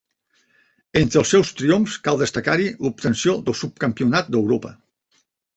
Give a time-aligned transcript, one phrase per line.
[1.01, 4.77] Entre els seus triomfs cal destacar-hi l'obtenció del Subcampionat d'Europa.